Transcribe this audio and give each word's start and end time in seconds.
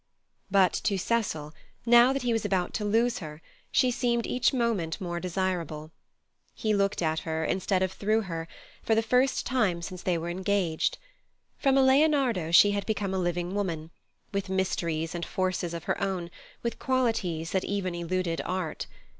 But 0.49 0.73
to 0.85 0.97
Cecil, 0.97 1.53
now 1.85 2.11
that 2.11 2.23
he 2.23 2.33
was 2.33 2.43
about 2.43 2.73
to 2.73 2.83
lose 2.83 3.19
her, 3.19 3.39
she 3.71 3.91
seemed 3.91 4.25
each 4.25 4.51
moment 4.51 4.99
more 4.99 5.19
desirable. 5.19 5.91
He 6.55 6.73
looked 6.73 7.03
at 7.03 7.19
her, 7.19 7.45
instead 7.45 7.83
of 7.83 7.91
through 7.91 8.21
her, 8.23 8.47
for 8.81 8.95
the 8.95 9.03
first 9.03 9.45
time 9.45 9.79
since 9.83 10.01
they 10.01 10.17
were 10.17 10.31
engaged. 10.31 10.97
From 11.59 11.77
a 11.77 11.83
Leonardo 11.83 12.49
she 12.49 12.71
had 12.71 12.87
become 12.87 13.13
a 13.13 13.19
living 13.19 13.53
woman, 13.53 13.91
with 14.33 14.49
mysteries 14.49 15.13
and 15.13 15.23
forces 15.23 15.71
of 15.71 15.83
her 15.83 16.01
own, 16.01 16.31
with 16.63 16.79
qualities 16.79 17.51
that 17.51 17.63
even 17.63 17.93
eluded 17.93 18.41
art. 18.43 18.87